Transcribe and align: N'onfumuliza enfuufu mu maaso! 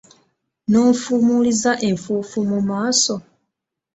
N'onfumuliza 0.69 1.71
enfuufu 1.89 2.39
mu 2.49 2.59
maaso! 2.69 3.15